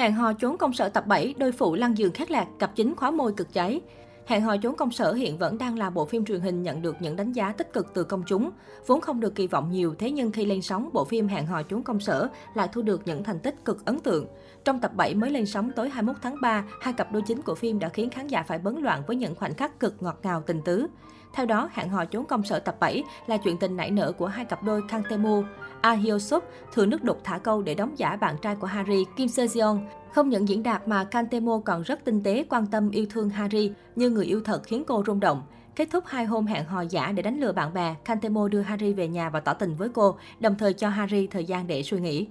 [0.00, 2.96] Hẹn hò trốn công sở tập 7, đôi phụ lăn giường khác lạc, cặp chính
[2.96, 3.80] khóa môi cực cháy.
[4.26, 6.96] Hẹn hò trốn công sở hiện vẫn đang là bộ phim truyền hình nhận được
[7.00, 8.50] những đánh giá tích cực từ công chúng.
[8.86, 11.62] Vốn không được kỳ vọng nhiều, thế nhưng khi lên sóng, bộ phim Hẹn hò
[11.62, 14.26] trốn công sở lại thu được những thành tích cực ấn tượng.
[14.64, 17.54] Trong tập 7 mới lên sóng tối 21 tháng 3, hai cặp đôi chính của
[17.54, 20.42] phim đã khiến khán giả phải bấn loạn với những khoảnh khắc cực ngọt ngào
[20.46, 20.86] tình tứ.
[21.34, 24.26] Theo đó, hẹn hò trốn công sở tập 7 là chuyện tình nảy nở của
[24.26, 25.42] hai cặp đôi Kang Temu.
[25.80, 29.04] Ah Hyo Suk thử nước đục thả câu để đóng giả bạn trai của Harry,
[29.16, 29.78] Kim Seo Jeon.
[30.12, 31.26] Không những diễn đạt mà Kang
[31.64, 35.02] còn rất tinh tế quan tâm yêu thương Harry như người yêu thật khiến cô
[35.06, 35.42] rung động.
[35.76, 38.92] Kết thúc hai hôm hẹn hò giả để đánh lừa bạn bè, Kantemo đưa Harry
[38.92, 42.00] về nhà và tỏ tình với cô, đồng thời cho Harry thời gian để suy
[42.00, 42.26] nghĩ.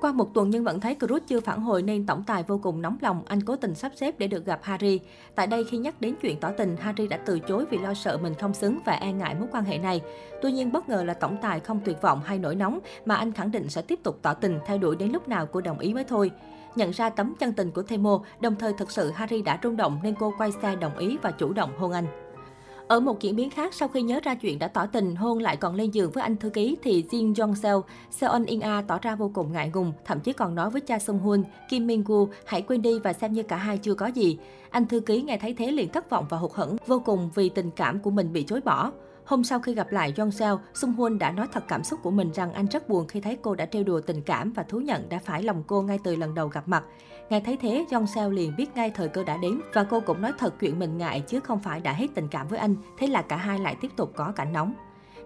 [0.00, 2.82] Qua một tuần nhưng vẫn thấy Cruz chưa phản hồi nên tổng tài vô cùng
[2.82, 5.00] nóng lòng, anh cố tình sắp xếp để được gặp Harry.
[5.34, 8.18] Tại đây khi nhắc đến chuyện tỏ tình, Harry đã từ chối vì lo sợ
[8.22, 10.00] mình không xứng và e ngại mối quan hệ này.
[10.42, 13.32] Tuy nhiên bất ngờ là tổng tài không tuyệt vọng hay nổi nóng mà anh
[13.32, 15.94] khẳng định sẽ tiếp tục tỏ tình theo đuổi đến lúc nào cô đồng ý
[15.94, 16.30] mới thôi.
[16.76, 20.00] Nhận ra tấm chân tình của Themo, đồng thời thực sự Harry đã rung động
[20.02, 22.27] nên cô quay xe đồng ý và chủ động hôn anh.
[22.88, 25.56] Ở một diễn biến khác, sau khi nhớ ra chuyện đã tỏ tình hôn lại
[25.56, 28.98] còn lên giường với anh thư ký thì Jin Jong Seo, Seon In A tỏ
[29.02, 32.04] ra vô cùng ngại ngùng, thậm chí còn nói với cha Sung Hoon, Kim Min
[32.06, 34.38] Gu hãy quên đi và xem như cả hai chưa có gì.
[34.70, 37.48] Anh thư ký nghe thấy thế liền thất vọng và hụt hẫng vô cùng vì
[37.48, 38.92] tình cảm của mình bị chối bỏ.
[39.28, 42.10] Hôm sau khi gặp lại Jong Seo, Sung Hoon đã nói thật cảm xúc của
[42.10, 44.80] mình rằng anh rất buồn khi thấy cô đã trêu đùa tình cảm và thú
[44.80, 46.84] nhận đã phải lòng cô ngay từ lần đầu gặp mặt.
[47.30, 50.22] Nghe thấy thế, Jong Seo liền biết ngay thời cơ đã đến và cô cũng
[50.22, 52.76] nói thật chuyện mình ngại chứ không phải đã hết tình cảm với anh.
[52.98, 54.74] Thế là cả hai lại tiếp tục có cảnh nóng.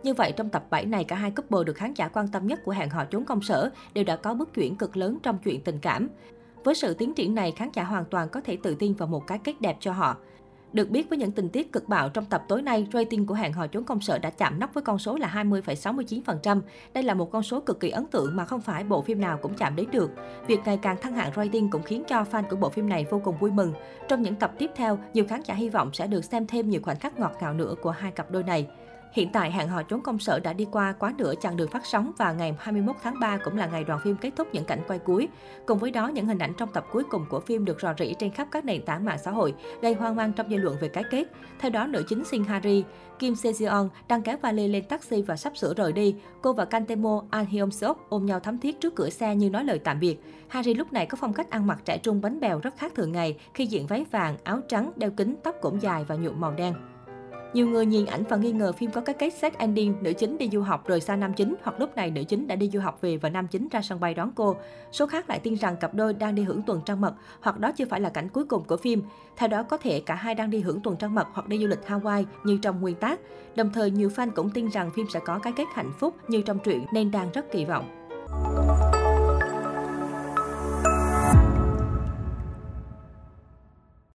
[0.03, 2.61] Như vậy, trong tập 7 này, cả hai couple được khán giả quan tâm nhất
[2.65, 5.61] của hẹn họ trốn công sở đều đã có bước chuyển cực lớn trong chuyện
[5.65, 6.09] tình cảm.
[6.65, 9.27] Với sự tiến triển này, khán giả hoàn toàn có thể tự tin vào một
[9.27, 10.17] cái kết đẹp cho họ.
[10.73, 13.53] Được biết với những tình tiết cực bạo trong tập tối nay, rating của hẹn
[13.53, 16.61] hò chốn công sở đã chạm nóc với con số là 20,69%.
[16.95, 19.39] Đây là một con số cực kỳ ấn tượng mà không phải bộ phim nào
[19.43, 20.11] cũng chạm đến được.
[20.47, 23.21] Việc ngày càng thăng hạng rating cũng khiến cho fan của bộ phim này vô
[23.25, 23.73] cùng vui mừng.
[24.09, 26.81] Trong những tập tiếp theo, nhiều khán giả hy vọng sẽ được xem thêm nhiều
[26.85, 28.69] khoảnh khắc ngọt ngào nữa của hai cặp đôi này.
[29.13, 31.87] Hiện tại, hẹn hò trốn công sở đã đi qua quá nửa chặng đường phát
[31.87, 34.81] sóng và ngày 21 tháng 3 cũng là ngày đoàn phim kết thúc những cảnh
[34.89, 35.29] quay cuối.
[35.67, 38.15] Cùng với đó, những hình ảnh trong tập cuối cùng của phim được rò rỉ
[38.19, 40.89] trên khắp các nền tảng mạng xã hội, gây hoang mang trong dư luận về
[40.89, 41.25] cái kết.
[41.59, 42.85] Theo đó, nữ chính Shin Harry,
[43.19, 46.17] Kim Se Jeon đang kéo vali lên taxi và sắp sửa rời đi.
[46.43, 49.65] Cô và Kantemo An Hyun Seok ôm nhau thắm thiết trước cửa xe như nói
[49.65, 50.21] lời tạm biệt.
[50.49, 53.13] Harry lúc này có phong cách ăn mặc trẻ trung bánh bèo rất khác thường
[53.13, 56.53] ngày khi diện váy vàng, áo trắng, đeo kính, tóc cũng dài và nhuộm màu
[56.53, 56.75] đen.
[57.53, 60.39] Nhiều người nhìn ảnh và nghi ngờ phim có cái kết set ending, nữ chính
[60.39, 62.81] đi du học rồi xa nam chính hoặc lúc này nữ chính đã đi du
[62.81, 64.57] học về và nam chính ra sân bay đón cô.
[64.93, 67.73] Số khác lại tin rằng cặp đôi đang đi hưởng tuần trăng mật hoặc đó
[67.73, 69.03] chưa phải là cảnh cuối cùng của phim.
[69.37, 71.67] Theo đó có thể cả hai đang đi hưởng tuần trăng mật hoặc đi du
[71.67, 73.21] lịch Hawaii như trong nguyên tác.
[73.57, 76.43] Đồng thời nhiều fan cũng tin rằng phim sẽ có cái kết hạnh phúc như
[76.43, 78.02] trong truyện nên đang rất kỳ vọng.